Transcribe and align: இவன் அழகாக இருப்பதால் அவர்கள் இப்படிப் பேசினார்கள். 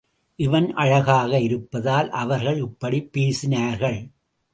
இவன் 0.35 0.73
அழகாக 0.73 1.39
இருப்பதால் 1.39 2.09
அவர்கள் 2.09 2.57
இப்படிப் 2.57 3.09
பேசினார்கள். 3.13 3.99